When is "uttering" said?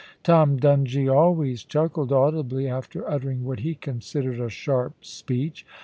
3.07-3.43